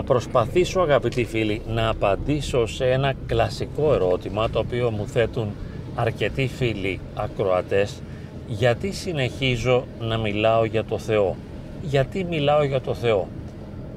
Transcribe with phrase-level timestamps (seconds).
[0.00, 5.48] Θα προσπαθήσω αγαπητοί φίλοι να απαντήσω σε ένα κλασικό ερώτημα το οποίο μου θέτουν
[5.94, 8.02] αρκετοί φίλοι ακροατές
[8.46, 11.36] γιατί συνεχίζω να μιλάω για το Θεό;
[11.82, 13.28] Γιατί μιλάω για το Θεό;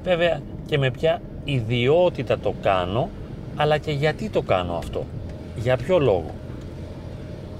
[0.02, 3.08] Βέβαια και με ποια ιδιότητα το κάνω
[3.56, 5.04] αλλά και γιατί το κάνω αυτό;
[5.56, 6.30] Για ποιο λόγο;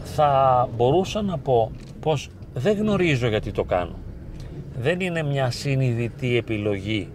[0.05, 1.71] Θα μπορούσα να πω
[2.01, 3.95] πως δεν γνωρίζω γιατί το κάνω.
[4.81, 7.09] Δεν είναι μια συνειδητή επιλογή.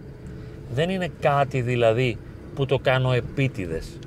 [0.74, 2.18] Δεν είναι κάτι δηλαδή
[2.54, 3.98] που το κάνω επίτηδες.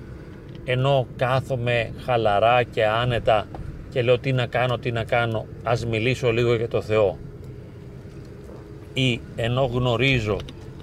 [0.65, 3.47] Ενώ κάθομαι χαλαρά και άνετα
[3.89, 7.17] και λέω τι να κάνω, τι να κάνω, ας μιλήσω λίγο για το Θεό.
[8.93, 10.37] Ή ενώ γνωρίζω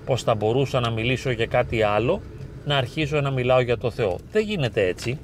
[0.04, 2.20] πως θα μπορούσα να μιλήσω για κάτι άλλο,
[2.64, 4.18] να αρχίσω να μιλάω για το Θεό.
[4.32, 5.18] Δεν γίνεται έτσι.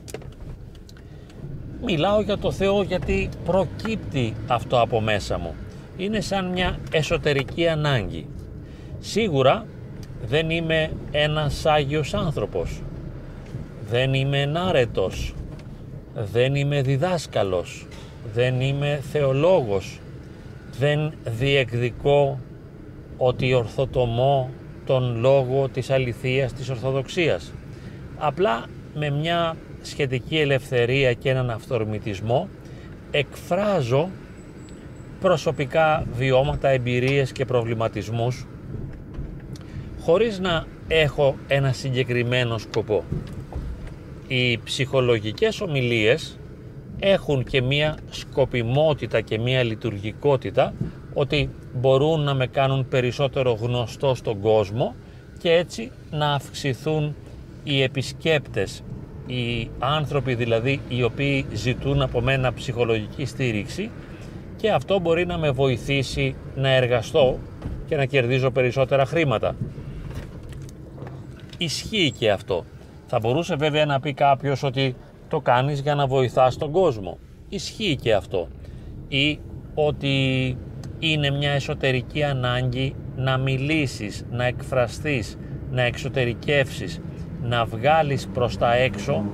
[1.84, 5.54] Μιλάω για το Θεό γιατί προκύπτει αυτό από μέσα μου.
[5.96, 8.26] Είναι σαν μια εσωτερική ανάγκη.
[9.00, 9.66] Σίγουρα
[10.28, 12.82] δεν είμαι ένας Άγιος άνθρωπος.
[13.90, 15.34] Δεν είμαι ενάρετος.
[16.32, 17.86] Δεν είμαι διδάσκαλος.
[18.34, 20.00] Δεν είμαι θεολόγος.
[20.78, 22.38] Δεν διεκδικώ
[23.16, 24.50] ότι ορθοτομώ
[24.86, 27.52] τον λόγο της αληθείας της Ορθοδοξίας.
[28.18, 28.64] Απλά
[28.94, 32.48] με μια σχετική ελευθερία και έναν αυθορμητισμό
[33.10, 34.08] εκφράζω
[35.20, 38.46] προσωπικά βιώματα, εμπειρίες και προβληματισμούς
[40.04, 43.04] χωρίς να έχω ένα συγκεκριμένο σκοπό.
[44.28, 46.38] Οι ψυχολογικές ομιλίες
[46.98, 50.74] έχουν και μία σκοπιμότητα και μία λειτουργικότητα
[51.14, 54.94] ότι μπορούν να με κάνουν περισσότερο γνωστό στον κόσμο
[55.38, 57.14] και έτσι να αυξηθούν
[57.64, 58.82] οι επισκέπτες,
[59.26, 63.90] οι άνθρωποι δηλαδή οι οποίοι ζητούν από μένα ψυχολογική στήριξη
[64.56, 67.38] και αυτό μπορεί να με βοηθήσει να εργαστώ
[67.86, 69.56] και να κερδίζω περισσότερα χρήματα.
[71.58, 72.64] Ισχύει και αυτό.
[73.06, 74.96] Θα μπορούσε βέβαια να πει κάποιος ότι
[75.28, 77.18] το κάνεις για να βοηθάς τον κόσμο.
[77.48, 78.48] Ισχύει και αυτό.
[79.08, 79.38] Ή
[79.74, 80.56] ότι
[80.98, 85.38] είναι μια εσωτερική ανάγκη να μιλήσεις, να εκφραστείς,
[85.70, 87.00] να εξωτερικεύσεις,
[87.42, 89.24] να βγάλεις προς τα έξω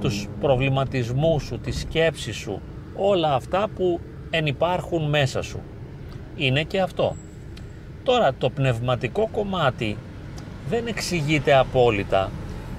[0.00, 2.60] τους προβληματισμούς σου, τη σκέψη σου,
[2.96, 4.00] όλα αυτά που
[4.30, 5.60] ενυπάρχουν μέσα σου.
[6.36, 7.16] Είναι και αυτό.
[8.02, 9.96] Τώρα το πνευματικό κομμάτι
[10.68, 12.30] δεν εξηγείται απόλυτα.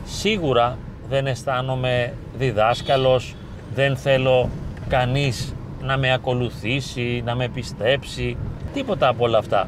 [0.05, 0.77] Σίγουρα
[1.09, 3.35] δεν αισθάνομαι διδάσκαλος,
[3.73, 4.49] δεν θέλω
[4.87, 8.37] κανείς να με ακολουθήσει, να με πιστέψει,
[8.73, 9.67] τίποτα από όλα αυτά.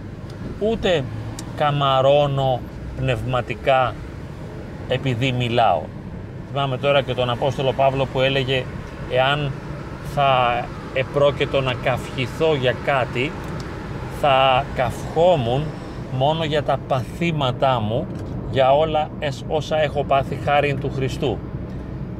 [0.59, 1.03] Ούτε
[1.55, 2.59] καμαρώνω
[2.97, 3.95] πνευματικά
[4.87, 5.81] επειδή μιλάω.
[6.51, 8.63] Θυμάμαι τώρα και τον Απόστολο Παύλο που έλεγε
[9.11, 9.51] εάν
[10.13, 10.63] θα
[10.93, 13.31] επρόκειτο να καυχηθώ για κάτι
[14.21, 15.63] θα καυχόμουν
[16.17, 18.07] μόνο για τα παθήματά μου
[18.51, 19.09] για όλα
[19.47, 21.37] όσα έχω πάθει χάριν του Χριστού.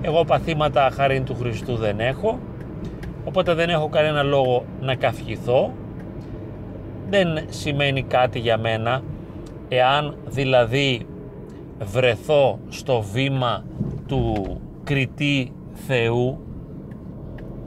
[0.02, 2.40] Εγώ παθήματα χάριν του Χριστού δεν έχω
[3.26, 5.72] οπότε δεν έχω κανένα λόγο να καυχηθώ
[7.10, 9.02] δεν σημαίνει κάτι για μένα
[9.70, 11.06] εάν δηλαδή
[11.80, 13.64] βρεθώ στο βήμα
[14.08, 14.46] του
[14.84, 16.40] κριτή Θεού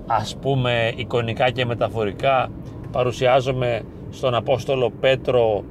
[0.07, 2.51] ας πούμε εικονικά και μεταφορικά
[2.93, 5.65] παρουσιάζομαι στον Απόστολο Πέτρο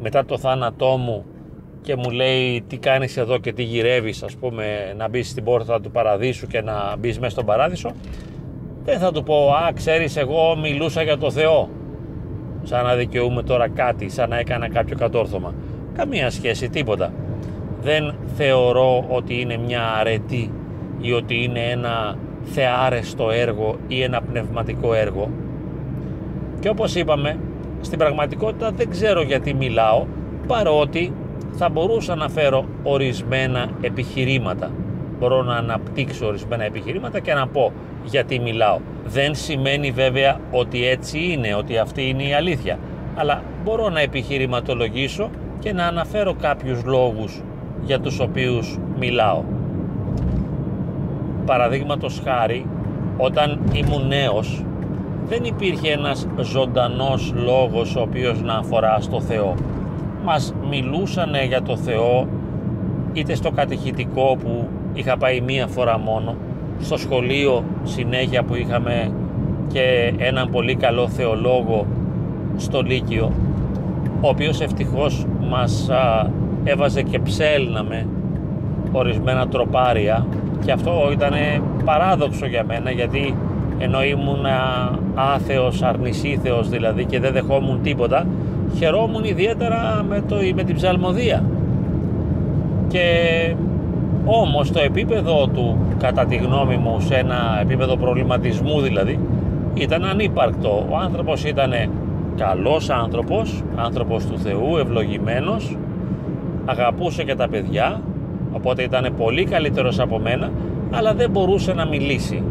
[0.00, 1.24] μετά το θάνατό μου
[1.82, 5.80] και μου λέει τι κάνεις εδώ και τι γυρεύεις ας πούμε να μπεις στην πόρτα
[5.80, 7.90] του παραδείσου και να μπεις μέσα στον παράδεισο;
[8.84, 11.68] Δεν θα του πω α ξέρεις εγώ μιλούσα για το Θεό
[12.62, 15.54] σαν να δικαιούμαι τώρα κάτι σαν να έκανα κάποιο κατόρθωμα.
[15.96, 17.12] Καμία σχέση τίποτα.
[17.80, 20.52] Δεν θεωρώ ότι είναι μια αρετή
[21.00, 25.30] ή ότι είναι ένα θεάρεστο έργο ή ένα πνευματικό έργο.
[26.60, 27.38] Και όπως είπαμε
[27.80, 30.06] στην πραγματικότητα δεν ξέρω γιατί μιλάω
[30.46, 31.12] παρότι
[31.52, 34.70] θα μπορούσα να φέρω ορισμένα επιχειρήματα.
[35.18, 37.72] Μπορώ να αναπτύξω ορισμένα επιχειρήματα και να πω
[38.04, 38.78] γιατί μιλάω.
[39.06, 42.78] Δεν σημαίνει βέβαια ότι έτσι είναι ότι αυτή είναι η αλήθεια.
[43.14, 47.42] Αλλά μπορώ να επιχειρηματολογήσω και να αναφέρω κάποιους λόγους
[47.82, 49.42] για τους οποίους μιλάω.
[51.46, 52.66] Παραδείγματος χάρη
[53.16, 54.64] όταν ήμουν νέος
[55.28, 59.54] δεν υπήρχε ένας ζωντανός λόγος ο οποίος να αφορά στο Θεό.
[60.24, 62.26] Μας μιλούσανε για το Θεό
[63.12, 66.34] είτε στο κατηχητικό που είχα πάει μία φορά μόνο,
[66.80, 69.12] στο σχολείο συνέχεια που είχαμε
[69.72, 71.86] και έναν πολύ καλό θεολόγο
[72.56, 73.32] στο Λύκειο,
[74.20, 75.90] ο οποίος ευτυχώς μας
[76.64, 78.06] έβαζε και ψέλναμε
[78.92, 80.26] ορισμένα τροπάρια
[80.64, 81.32] και αυτό ήταν
[81.84, 83.34] παράδοξο για μένα γιατί
[83.78, 84.46] ενώ ήμουν
[85.14, 88.26] άθεος, αρνησίθεος δηλαδή και δεν δεχόμουν τίποτα
[88.76, 91.44] χαιρόμουν ιδιαίτερα με, το, με την ψαλμοδία.
[92.88, 93.04] Και
[94.24, 99.18] όμως το επίπεδο του κατά τη γνώμη μου σε ένα επίπεδο προβληματισμού δηλαδή
[99.74, 100.86] ήταν ανύπαρκτο.
[100.90, 101.72] Ο άνθρωπος ήταν
[102.36, 105.76] καλός άνθρωπος άνθρωπος του Θεού, ευλογημένος
[106.64, 108.00] αγαπούσε και τα παιδιά
[108.52, 110.50] οπότε ήταν πολύ καλύτερος από μένα
[110.90, 112.42] αλλά δεν μπορούσε να μιλήσει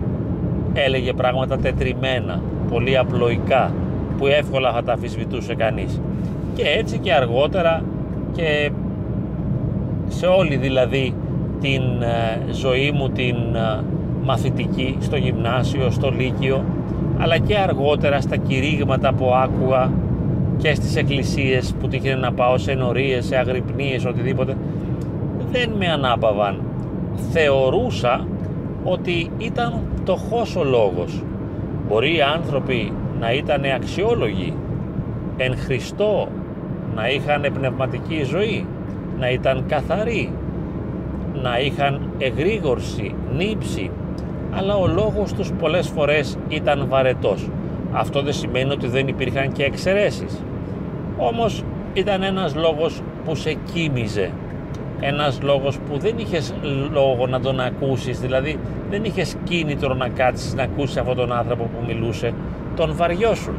[0.75, 3.73] έλεγε πράγματα τετριμένα πολύ απλοϊκά
[4.17, 6.01] που εύκολα θα τα αφισβητούσε κανείς.
[6.55, 7.83] Και έτσι και αργότερα
[8.31, 8.71] και
[10.07, 11.13] σε όλη δηλαδή
[11.61, 13.83] την ε, ζωή μου την ε,
[14.23, 16.63] μαθητική στο γυμνάσιο, στο λύκειο
[17.17, 19.91] αλλά και αργότερα στα κηρύγματα που άκουγα
[20.57, 24.55] και στις εκκλησίες που τύχαινε να πάω σε ενορίες, σε αγρυπνίες, οτιδήποτε
[25.51, 26.61] δεν με ανάπαβαν.
[27.31, 28.27] Θεωρούσα
[28.87, 31.23] ότι ήταν πτωχός ο λόγος.
[31.87, 34.53] Μπορεί οι άνθρωποι να ήταν αξιόλογοι
[35.37, 36.27] εν Χριστώ
[36.95, 38.65] να είχαν πνευματική ζωή
[39.19, 40.31] να ήταν καθαροί
[41.41, 43.91] να είχαν εγρήγορση, νύψη
[44.57, 47.49] αλλά ο λόγος τους πολλές φορές ήταν βαρετός.
[47.91, 50.43] Αυτό δεν σημαίνει ότι δεν υπήρχαν και εξαιρέσεις.
[51.17, 54.31] Όμως ήταν ένας λόγος που σε κοίμιζε
[54.99, 56.53] ένας λόγος που δεν είχες
[56.91, 58.59] λόγο να τον ακούσεις δηλαδή
[58.89, 62.33] δεν είχες κίνητρο να κάτσεις να ακούσεις αυτόν τον άνθρωπο που μιλούσε
[62.75, 63.55] τον βαριώσουν.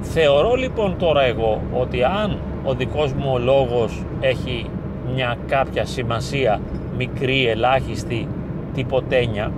[0.00, 4.70] Θεωρώ λοιπόν τώρα εγώ ότι αν ο δικός μου ο λόγος έχει
[5.14, 6.60] μια κάποια σημασία
[6.96, 8.28] μικρή, ελάχιστη,
[8.74, 9.52] τυποτένια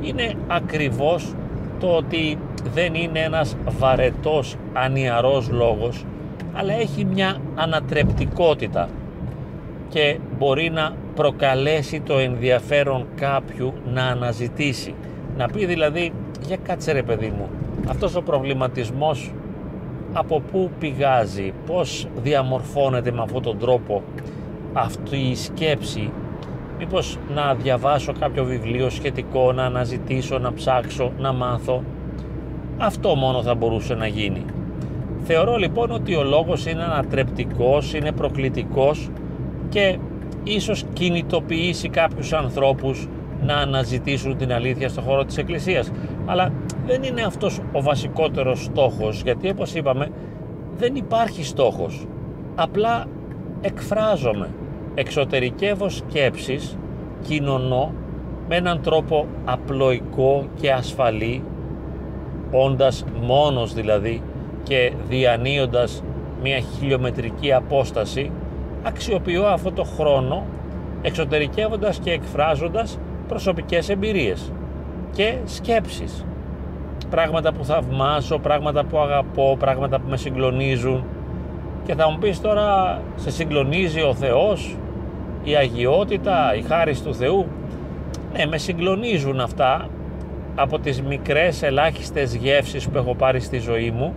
[0.00, 1.34] είναι ακριβώς
[1.80, 2.38] το ότι
[2.74, 6.04] δεν είναι ένας βαρετός, ανιαρός λόγος
[6.52, 8.88] αλλά έχει μια ανατρεπτικότητα
[9.90, 14.94] και μπορεί να προκαλέσει το ενδιαφέρον κάποιου να αναζητήσει.
[15.36, 16.12] Να πει δηλαδή,
[16.46, 17.48] για κάτσε ρε παιδί μου,
[17.88, 19.32] αυτός ο προβληματισμός
[20.12, 24.02] από πού πηγάζει, πώς διαμορφώνεται με αυτόν τον τρόπο
[24.72, 26.10] αυτή η σκέψη.
[26.78, 31.82] Μήπως να διαβάσω κάποιο βιβλίο σχετικό, να αναζητήσω, να ψάξω, να μάθω
[32.78, 34.44] αυτό μόνο θα μπορούσε να γίνει.
[35.22, 39.10] Θεωρώ λοιπόν ότι ο λόγος είναι ανατρεπτικός, είναι προκλητικός
[39.70, 39.98] και
[40.44, 43.08] ίσως κινητοποιήσει κάποιους ανθρώπους
[43.42, 45.90] να αναζητήσουν την αλήθεια στον χώρο της Εκκλησίας.
[46.26, 46.52] Αλλά
[46.86, 50.08] δεν είναι αυτός ο βασικότερος στόχος γιατί όπως είπαμε
[50.76, 52.06] δεν υπάρχει στόχος.
[52.54, 53.06] Απλά
[53.60, 54.48] εκφράζομαι
[54.94, 56.78] εξωτερικεύω σκέψεις
[57.22, 57.92] κοινωνώ
[58.48, 61.42] με έναν τρόπο απλοϊκό και ασφαλή
[62.50, 64.22] όντας μόνος δηλαδή
[64.62, 66.02] και διανύοντας
[66.42, 68.30] μια χιλιομετρική απόσταση
[68.82, 70.44] αξιοποιώ αυτό το χρόνο
[71.02, 72.98] εξωτερικεύοντας και εκφράζοντας
[73.28, 74.52] προσωπικές εμπειρίες
[75.12, 76.24] και σκέψεις.
[77.10, 81.04] Πράγματα που θαυμάσω, πράγματα που αγαπώ, πράγματα που με συγκλονίζουν.
[81.84, 84.76] Και θα μου πεις τώρα σε συγκλονίζει ο Θεός
[85.44, 87.46] η αγιότητα, η χάρη του Θεού;
[88.32, 89.88] Ναι με συγκλονίζουν αυτά
[90.54, 94.14] από τις μικρές ελάχιστες γεύσεις που έχω πάρει στη ζωή μου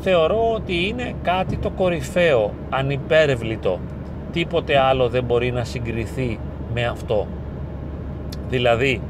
[0.00, 3.78] θεωρώ ότι είναι κάτι το κορυφαίο, ανυπέρευλητο
[4.36, 6.38] τίποτε άλλο δεν μπορεί να συγκριθεί
[6.74, 7.26] με αυτό.
[8.48, 9.00] Δηλαδή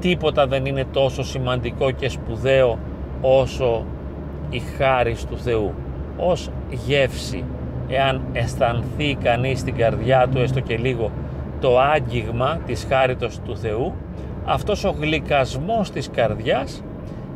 [0.00, 2.78] τίποτα δεν είναι τόσο σημαντικό και σπουδαίο
[3.20, 3.84] όσο
[4.50, 5.74] η χάρη του Θεού.
[6.16, 6.50] Ως
[6.86, 7.44] γεύση
[7.88, 11.10] εάν αισθανθεί κανείς στην καρδιά του έστω και λίγο
[11.60, 13.94] το άγγιγμα της χάριτος του Θεού
[14.44, 16.82] αυτός ο γλυκασμός της καρδιάς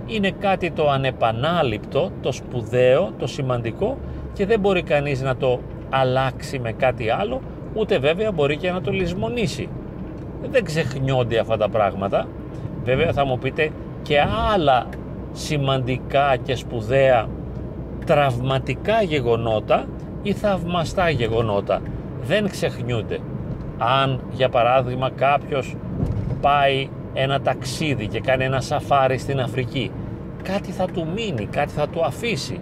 [0.06, 3.96] είναι κάτι το ανεπανάληπτο, το σπουδαίο, το σημαντικό
[4.32, 7.40] και δεν μπορεί κανείς να το αλλάξει με κάτι άλλο
[7.74, 9.68] ούτε βέβαια μπορεί και να το λησμονήσει.
[10.50, 12.26] Δεν ξεχνιόνται αυτά τα πράγματα.
[12.84, 13.70] Βέβαια θα μου πείτε
[14.02, 14.20] και
[14.52, 14.86] άλλα
[15.32, 17.28] σημαντικά και σπουδαία
[18.06, 19.86] τραυματικά γεγονότα
[20.22, 21.80] ή θαυμαστά γεγονότα.
[22.22, 23.18] Δεν ξεχνιούνται.
[23.78, 25.76] Αν για παράδειγμα κάποιος
[26.40, 29.90] πάει ένα ταξίδι και κάνει ένα σαφάρι στην Αφρική.
[30.42, 32.60] Κάτι θα του μείνει, κάτι θα του αφήσει.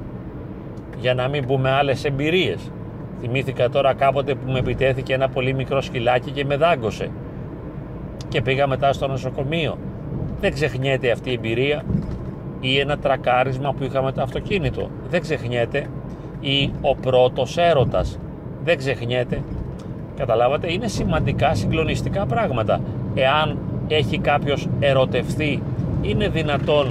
[0.99, 2.71] Για να μην πούμε άλλες εμπειρίες.
[3.21, 7.11] Θυμήθηκα τώρα κάποτε που με επιτέθηκε ένα πολύ μικρό σκυλάκι και με δάγκωσε.
[8.29, 9.79] Και πήγα μετά στο νοσοκομείο.
[10.41, 11.85] Δεν ξεχνιέται αυτή η εμπειρία
[12.61, 14.91] ή ένα τρακάρισμα που είχαμε το αυτοκίνητο.
[15.09, 15.87] Δεν ξεχνιέται
[16.41, 18.19] ή ο πρώτος έρωτας.
[18.65, 19.43] Δεν ξεχνιέται.
[20.17, 22.81] Καταλάβατε είναι σημαντικά συγκλονιστικά πράγματα.
[23.15, 23.59] Εάν
[23.95, 25.63] έχει κάποιος ερωτευθεί
[26.03, 26.89] είναι δυνατόν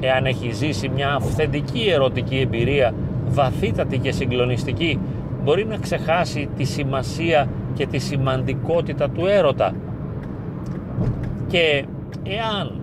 [0.00, 2.94] εάν έχει ζήσει μια αυθεντική ερωτική εμπειρία
[3.28, 4.98] βαθύτατη και συγκλονιστική
[5.42, 9.74] μπορεί να ξεχάσει τη σημασία και τη σημαντικότητα του έρωτα;
[11.48, 11.84] Και
[12.22, 12.80] εάν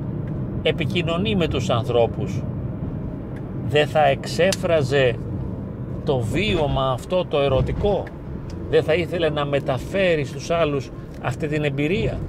[0.62, 2.44] επικοινωνεί με τους ανθρώπους
[3.68, 5.16] δεν θα εξέφραζε
[6.06, 8.04] το βίωμα αυτό το ερωτικό;
[8.70, 10.90] Δεν θα ήθελε να μεταφέρει στους άλλους
[11.22, 12.20] αυτή την εμπειρία;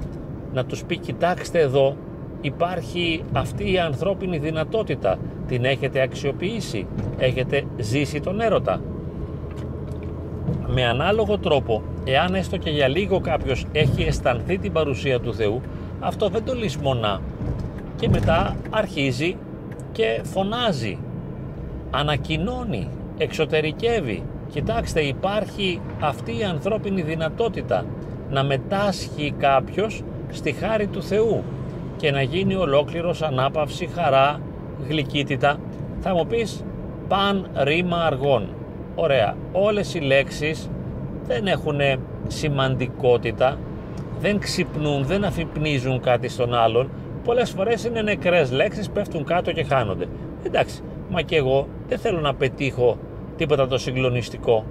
[0.52, 1.97] Να τους πει κοιτάξτε εδώ
[2.40, 5.19] υπάρχει αυτή η ανθρώπινη δυνατότητα.
[5.47, 6.87] Την έχετε αξιοποιήσει,
[7.19, 8.80] έχετε ζήσει τον έρωτα.
[10.66, 15.61] Με ανάλογο τρόπο, εάν έστω και για λίγο κάποιος έχει αισθανθεί την παρουσία του Θεού,
[16.00, 17.21] αυτό δεν το λησμονά.
[17.97, 19.37] Και μετά αρχίζει
[19.92, 20.99] και φωνάζει,
[21.90, 22.88] ανακοινώνει,
[23.19, 24.23] εξωτερικεύει.
[24.50, 27.85] Κοιτάξτε υπάρχει αυτή η ανθρώπινη δυνατότητα
[28.30, 31.42] να μετάσχει κάποιος στη χάρη του Θεού
[31.96, 34.40] και να γίνει ολόκληρος ανάπαυση, χαρά,
[34.88, 35.56] γλυκύτητα.
[36.00, 36.64] Θα μου πεις
[37.08, 38.49] παν ρήμα αργών.
[38.94, 40.70] Ωραία, όλες οι λέξεις
[41.26, 41.78] δεν έχουν
[42.26, 43.58] σημαντικότητα,
[44.20, 46.90] δεν ξυπνούν, δεν αφυπνίζουν κάτι στον άλλον.
[47.25, 50.06] Πολλές φορές είναι νεκρές λέξεις, πέφτουν κάτω και χάνονται.
[50.42, 52.99] Εντάξει, μα και εγώ δεν θέλω να πετύχω
[53.37, 54.64] τίποτα το συγκλονιστικό.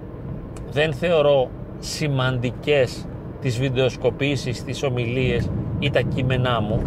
[0.71, 1.49] Δεν θεωρώ
[1.79, 3.07] σημαντικές
[3.41, 6.79] τις βιντεοσκοπήσεις, τις ομιλίες ή τα κείμενά μου.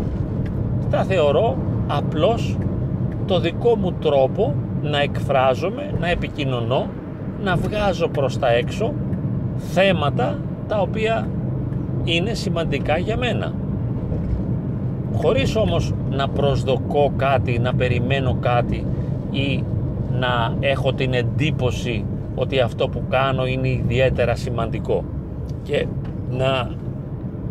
[0.91, 1.57] Τα θεωρώ
[1.87, 2.57] απλώς
[3.27, 6.87] το δικό μου τρόπο να εκφράζομαι, να επικοινωνώ,
[7.43, 8.93] να βγάζω προς τα έξω
[9.57, 11.29] θέματα τα οποία
[12.05, 13.53] είναι σημαντικά για μένα.
[15.15, 18.87] Χωρίς όμως να προσδοκώ κάτι, να περιμένω κάτι
[19.31, 19.65] ή
[20.19, 22.05] να έχω την εντύπωση
[22.35, 25.05] ότι αυτό που κάνω είναι ιδιαίτερα σημαντικό
[25.63, 25.87] και
[26.33, 26.71] να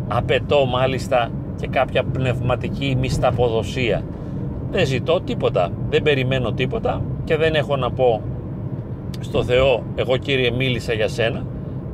[0.08, 4.02] απαιτώ μάλιστα και κάποια πνευματική μισθαποδοσία.
[4.70, 8.22] Δεν ζητώ τίποτα, δεν περιμένω τίποτα και δεν έχω να πω
[9.20, 11.44] στο Θεό εγώ Κύριε μίλησα για σένα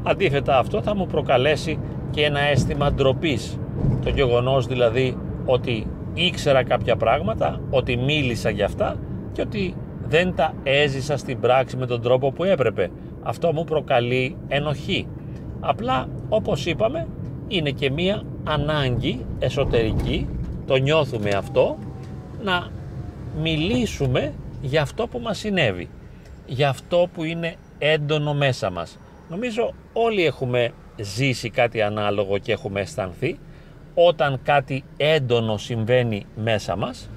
[0.02, 1.78] αντίθετα αυτό θα μου προκαλέσει
[2.10, 3.58] και ένα αίσθημα ντροπής.
[4.04, 8.96] το γεγονός δηλαδή ότι ήξερα κάποια πράγματα ότι μίλησα για αυτά
[9.32, 9.74] και ότι
[10.08, 12.90] δεν τα έζησα στην πράξη με τον τρόπο που έπρεπε
[13.22, 15.06] αυτό μου προκαλεί ενοχή
[15.60, 17.06] απλά όπως είπαμε
[17.48, 20.28] είναι και μία ανάγκη εσωτερική
[20.66, 21.78] το νιώθουμε αυτό
[22.42, 22.70] να
[23.40, 24.32] μιλήσουμε
[24.62, 25.88] για αυτό που μας συνέβη
[26.46, 28.98] για αυτό που είναι έντονο μέσα μας.
[29.28, 33.38] Νομίζω όλοι έχουμε ζήσει κάτι ανάλογο και έχουμε αισθανθεί
[33.94, 37.08] όταν κάτι έντονο συμβαίνει μέσα μας,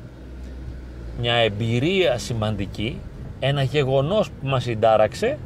[1.19, 2.99] μια εμπειρία σημαντική,
[3.39, 5.37] ένα γεγονός που μας συντάραξε,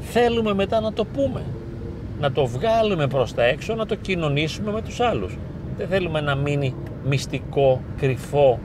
[0.00, 1.42] θέλουμε μετά να το πούμε,
[2.20, 5.38] να το βγάλουμε προς τα έξω, να το κοινωνήσουμε με τους άλλους.
[5.76, 8.58] Δεν θέλουμε να μείνει μυστικό, κρυφό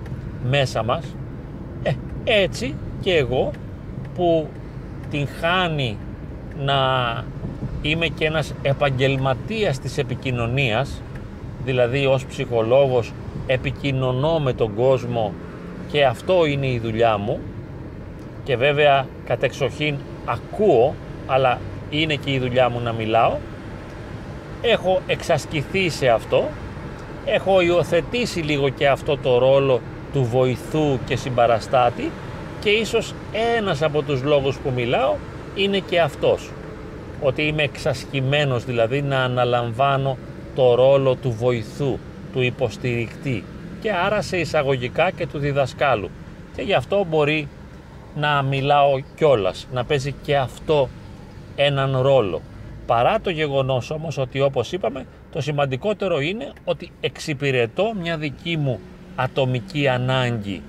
[0.50, 1.16] μέσα μας.
[1.84, 1.92] Ε,
[2.24, 3.52] έτσι και εγώ
[4.16, 4.48] που
[5.10, 5.98] την χάνει
[6.66, 6.78] να
[7.82, 11.02] είμαι και ένας επαγγελματίας της επικοινωνίας
[11.66, 13.14] δηλαδή ως ψυχολόγος
[13.48, 15.34] επικοινωνώ με τον κόσμο
[15.92, 17.40] και αυτό είναι η δουλειά μου
[18.44, 20.96] και βέβαια κατεξοχήν ακούω
[21.28, 21.60] αλλά
[21.92, 23.38] είναι και η δουλειά μου να μιλάω.
[24.62, 26.50] Έχω εξασκηθεί σε αυτό.
[27.26, 29.82] Έχω υιοθετήσει λίγο και αυτό το ρόλο
[30.14, 32.12] του βοηθού και συμπαραστάτη
[32.60, 33.14] και ίσως
[33.58, 35.16] ένας από τους λόγους που μιλάω
[35.56, 36.50] είναι και αυτός.
[37.22, 40.18] Ότι είμαι εξασκημένος δηλαδή να αναλαμβάνω
[40.56, 41.98] το ρόλο του βοηθού,
[42.34, 43.44] του υποστηρικτή.
[43.82, 46.10] Και άρα σε εισαγωγικά και του διδασκάλου.
[46.56, 47.48] Και γι' αυτό μπορεί
[48.16, 50.90] να μιλάω κιόλας, να παίζει και αυτό
[51.56, 52.42] έναν ρόλο.
[52.86, 58.80] Παρά το γεγονός όμως ότι όπως είπαμε το σημαντικότερο είναι ότι εξυπηρετώ μια δική μου
[59.16, 60.62] ατομική ανάγκη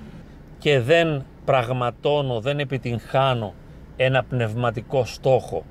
[0.58, 3.54] και δεν πραγματώνω, δεν επιτυγχάνω
[3.96, 5.64] ένα πνευματικό στόχο.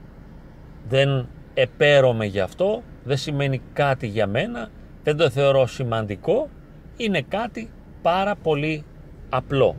[0.89, 4.70] Δεν επέρωμαι γι' αυτό, δεν σημαίνει κάτι για μένα,
[5.03, 6.50] δεν το θεωρώ σημαντικό,
[6.98, 7.70] είναι κάτι
[8.01, 8.84] πάρα πολύ
[9.30, 9.75] απλό.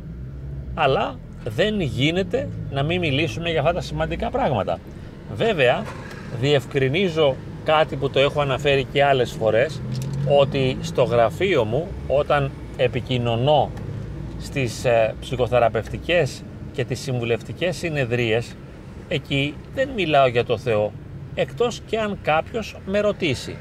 [0.74, 4.78] Αλλά δεν γίνεται να μην μιλήσουμε για αυτά τα σημαντικά πράγματα.
[5.34, 5.84] Βέβαια,
[6.40, 9.80] διευκρινίζω κάτι που το έχω αναφέρει και άλλες φορές,
[10.40, 13.70] ότι στο γραφείο μου όταν επικοινωνώ
[14.40, 18.56] στις ε, ψυχοθεραπευτικές και τις συμβουλευτικές συνεδρίες
[19.08, 20.92] εκεί δεν μιλάω για το Θεό
[21.34, 23.56] εκτός και αν κάποιος με ρωτήσει.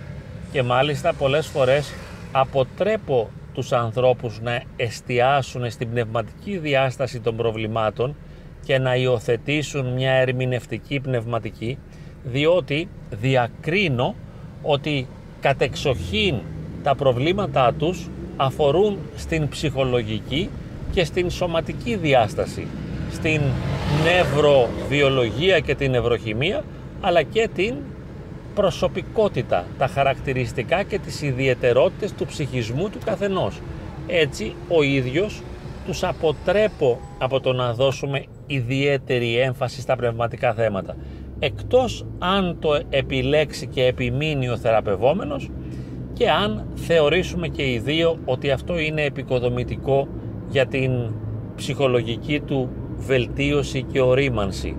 [0.51, 1.93] Και μάλιστα πολλές φορές
[2.31, 8.15] αποτρέπω τους ανθρώπους να εστιάσουν στην πνευματική διάσταση των προβλημάτων
[8.65, 11.77] και να υιοθετήσουν μια ερμηνευτική πνευματική
[12.23, 14.15] διότι διακρίνω
[14.61, 15.07] ότι
[15.39, 16.35] κατεξοχήν
[16.83, 20.49] τα προβλήματά τους αφορούν στην ψυχολογική
[20.91, 22.67] και στην σωματική διάσταση,
[23.11, 23.41] στην
[24.03, 26.63] νευροβιολογία και την νευροχημία,
[27.01, 27.75] αλλά και την
[28.55, 33.59] προσωπικότητα, τα χαρακτηριστικά και τις ιδιαιτερότητες του ψυχισμού του καθενός.
[34.07, 35.41] Έτσι, ο ίδιος
[35.85, 40.95] τους αποτρέπω από το να δώσουμε ιδιαίτερη έμφαση στα πνευματικά θέματα.
[41.39, 45.49] εκτός αν το επιλέξει και επιμείνει ο θεραπευόμενος
[46.13, 50.07] και αν θεωρήσουμε και οι δύο ότι αυτό είναι επικοδομητικό
[50.47, 50.91] για την
[51.55, 54.77] ψυχολογική του βελτίωση και ορίμανση.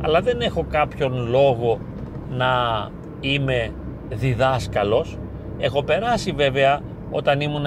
[0.00, 1.80] Αλλά δεν έχω κάποιον λόγο
[2.30, 2.52] να
[3.20, 3.70] είμαι
[4.08, 5.18] διδάσκαλος.
[5.58, 6.80] Έχω περάσει βέβαια
[7.10, 7.64] όταν ήμουν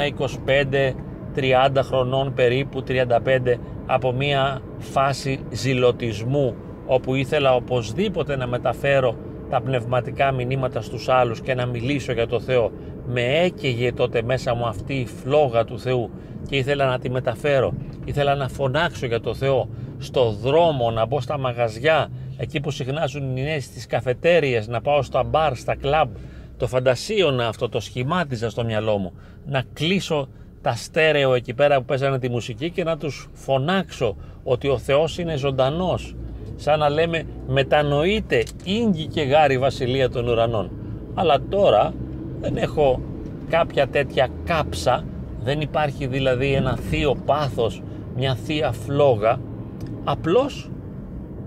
[1.36, 6.56] 25-30 χρονών περίπου, 35 από μια φάση ζηλωτισμού
[6.86, 9.16] όπου ήθελα οπωσδήποτε να μεταφέρω
[9.50, 12.72] τα πνευματικά μηνύματα στους άλλους και να μιλήσω για το Θεό.
[13.06, 16.10] Με έκαιγε τότε μέσα μου αυτή η φλόγα του Θεού
[16.50, 17.74] και ήθελα να τη μεταφέρω.
[18.06, 23.38] Ήθελα να φωνάξω για το Θεό στο δρόμο, να μπω στα μαγαζιά, εκεί που συχνάζουν
[23.38, 26.10] οι νέες στις καφετέριες, να πάω στα μπαρ, στα κλαμπ.
[26.58, 29.14] Το φαντασίωνα αυτό, το σχημάτιζα στο μυαλό μου.
[29.46, 30.28] Να κλείσω
[30.68, 35.18] τα στέρεο εκεί πέρα που παίζανε τη μουσική και να τους φωνάξω ότι ο Θεός
[35.18, 36.16] είναι ζωντανός.
[36.56, 40.72] Σαν να λέμε μετανοείται ίγκη και γάρι βασιλεία των ουρανών.
[41.14, 41.94] Αλλά τώρα
[42.40, 43.02] δεν έχω
[43.50, 45.04] κάποια τέτοια κάψα,
[45.44, 47.84] δεν υπάρχει δηλαδή ένα θείο πάθος,
[48.16, 49.40] μια θεία φλόγα,
[50.04, 50.72] απλώς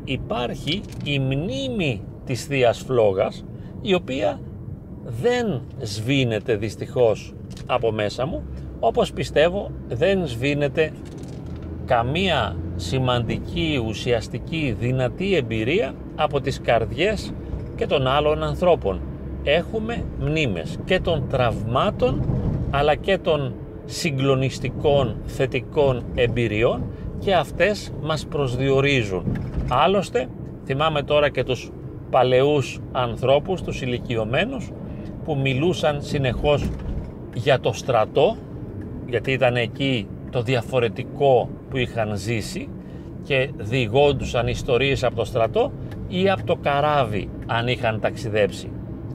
[0.04, 3.44] υπάρχει η μνήμη της θείας φλόγας
[3.80, 4.40] η οποία
[5.04, 7.34] δεν σβήνεται δυστυχώς
[7.66, 8.42] από μέσα μου
[8.80, 10.92] όπως πιστεύω δεν σβήνεται
[11.84, 17.32] καμία σημαντική, ουσιαστική, δυνατή εμπειρία από τις καρδιές
[17.76, 19.00] και των άλλων ανθρώπων.
[19.42, 22.24] Έχουμε μνήμες και των τραυμάτων
[22.70, 26.82] αλλά και των συγκλονιστικών θετικών εμπειριών
[27.18, 29.24] και αυτές μας προσδιορίζουν.
[29.68, 30.28] Άλλωστε,
[30.64, 31.70] θυμάμαι τώρα και τους
[32.10, 34.70] παλαιούς ανθρώπους, τους ηλικιωμένους,
[35.24, 36.68] που μιλούσαν συνεχώς
[37.34, 38.36] για το στρατό,
[39.10, 42.68] γιατί ήταν εκεί το διαφορετικό που είχαν ζήσει
[43.22, 45.72] και διηγόντουσαν ιστορίες από το στρατό
[46.08, 48.72] ή από το καράβι αν είχαν ταξιδέψει.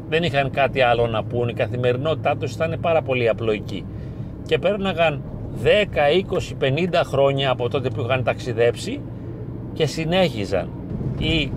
[0.10, 3.86] Δεν είχαν κάτι άλλο να πούν, η καθημερινότητά τους ήταν πάρα πολύ απλοϊκή.
[4.46, 5.22] Και πέρναγαν
[5.64, 5.68] 10,
[6.30, 9.02] 20, 50 χρόνια από τότε που είχαν ταξιδέψει
[9.74, 10.70] και συνέχιζαν.
[11.18, 11.52] Ή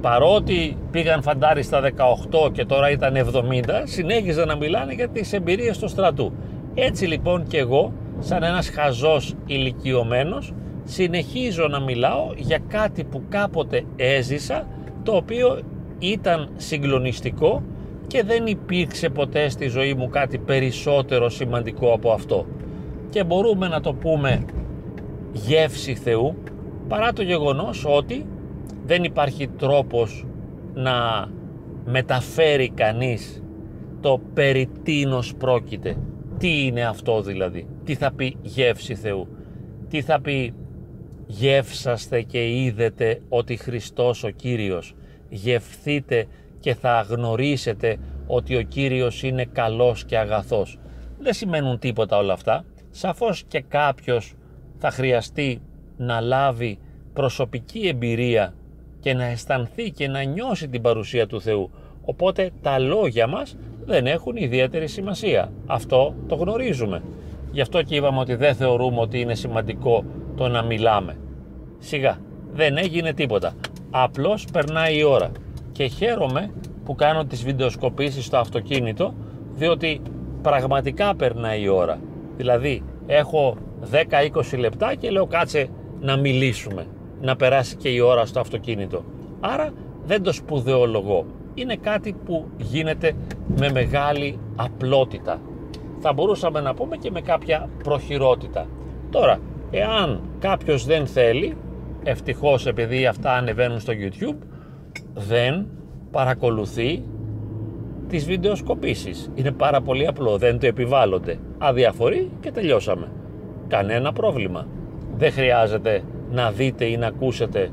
[0.00, 5.78] παρότι πήγαν φαντάρι στα 18 και τώρα ήταν 70 συνέχιζαν να μιλάνε για τις εμπειρίες
[5.78, 6.32] του στρατού
[6.80, 10.52] έτσι λοιπόν και εγώ σαν ένας χαζός ηλικιωμένος
[10.84, 14.66] συνεχίζω να μιλάω για κάτι που κάποτε έζησα
[15.02, 15.60] το οποίο
[15.98, 17.62] ήταν συγκλονιστικό
[18.06, 22.46] και δεν υπήρξε ποτέ στη ζωή μου κάτι περισσότερο σημαντικό από αυτό
[23.10, 24.44] και μπορούμε να το πούμε
[25.32, 26.34] γεύση Θεού
[26.88, 28.26] παρά το γεγονός ότι
[28.86, 30.26] δεν υπάρχει τρόπος
[30.74, 31.28] να
[31.84, 33.42] μεταφέρει κανείς
[34.00, 35.96] το περί τίνος πρόκειται.
[36.38, 39.28] Τι είναι αυτό δηλαδή, τι θα πει γεύση Θεού,
[39.88, 40.54] τι θα πει
[41.26, 44.94] γεύσαστε και είδετε ότι Χριστός ο Κύριος,
[45.28, 46.26] γευθείτε
[46.60, 47.96] και θα γνωρίσετε
[48.26, 50.78] ότι ο Κύριος είναι καλός και αγαθός;
[51.18, 52.64] Δεν σημαίνουν τίποτα όλα αυτά.
[52.90, 54.34] Σαφώς και κάποιος
[54.78, 55.60] θα χρειαστεί
[55.96, 56.78] να λάβει
[57.12, 58.54] προσωπική εμπειρία
[59.00, 61.70] και να αισθανθεί και να νιώσει την παρουσία του Θεού.
[62.04, 63.56] Οπότε τα λόγια μας
[63.88, 65.52] δεν έχουν ιδιαίτερη σημασία.
[65.66, 67.02] Αυτό το γνωρίζουμε.
[67.50, 70.04] Γι' αυτό και είπαμε ότι δεν θεωρούμε ότι είναι σημαντικό
[70.36, 71.16] το να μιλάμε.
[71.78, 72.18] Σιγά,
[72.52, 73.52] δεν έγινε τίποτα.
[73.90, 75.30] Απλώς περνάει η ώρα.
[75.72, 76.50] Και χαίρομαι
[76.84, 79.14] που κάνω τις βιντεοσκοπήσεις στο αυτοκίνητο,
[79.54, 80.00] διότι
[80.42, 81.98] πραγματικά περνάει η ώρα.
[82.36, 83.56] Δηλαδή, έχω
[83.90, 85.68] 10-20 λεπτά και λέω κάτσε
[86.00, 86.86] να μιλήσουμε,
[87.20, 89.04] να περάσει και η ώρα στο αυτοκίνητο.
[89.40, 89.72] Άρα
[90.04, 91.26] δεν το σπουδαιολογώ.
[91.60, 93.12] Είναι κάτι που γίνεται
[93.56, 95.40] με μεγάλη απλότητα.
[95.98, 98.66] Θα μπορούσαμε να πούμε και με κάποια προχειρότητα.
[99.10, 99.38] Τώρα,
[99.70, 101.56] εάν κάποιος δεν θέλει,
[102.02, 104.36] ευτυχώς επειδή αυτά ανεβαίνουν στο YouTube,
[105.14, 105.66] δεν
[106.10, 107.02] παρακολουθεί
[108.08, 109.30] τις βιντεοσκοπήσεις.
[109.34, 111.38] Είναι πάρα πολύ απλό, δεν το επιβάλλονται.
[111.58, 113.08] Αδιαφορεί και τελειώσαμε.
[113.68, 114.66] Κανένα πρόβλημα.
[115.16, 117.70] Δεν χρειάζεται να δείτε ή να ακούσετε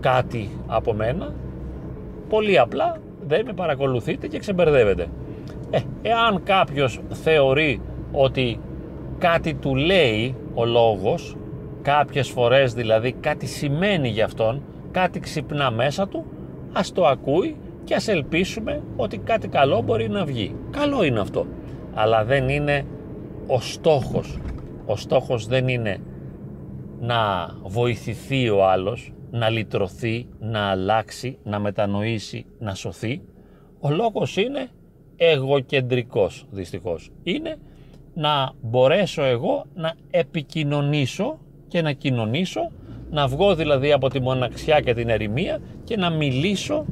[0.00, 1.34] κάτι από μένα.
[2.28, 5.06] Πολύ απλά δεν με παρακολουθείτε και ξεμπερδεύετε.
[5.70, 7.80] Ε, εάν κάποιος θεωρεί
[8.12, 8.60] ότι
[9.18, 11.36] κάτι του λέει ο λόγος,
[11.82, 16.24] κάποιες φορές δηλαδή κάτι σημαίνει για αυτόν, κάτι ξυπνά μέσα του,
[16.72, 20.54] ας το ακούει και ας ελπίσουμε ότι κάτι καλό μπορεί να βγει.
[20.70, 21.46] Καλό είναι αυτό.
[21.94, 22.84] Αλλά δεν είναι
[23.46, 24.38] ο στόχος.
[24.86, 25.98] Ο στόχος δεν είναι
[27.00, 33.22] να βοηθηθεί ο άλλος, να λυτρωθεί, να αλλάξει, να μετανοήσει, να σωθεί.
[33.80, 34.68] Ο λόγος είναι
[35.16, 37.10] εγωκεντρικός δυστυχώς.
[37.22, 37.56] Είναι
[38.14, 42.70] να μπορέσω εγώ να επικοινωνήσω και να κοινωνήσω,
[43.10, 46.84] να βγω δηλαδή από τη μοναξιά και την ερημία και να μιλήσω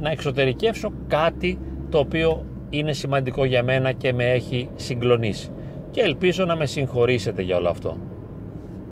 [0.00, 1.58] να εξωτερικεύσω κάτι
[1.90, 5.50] το οποίο είναι σημαντικό για μένα και με έχει συγκλονίσει.
[5.90, 7.96] Και ελπίζω να με συγχωρήσετε για όλο αυτό.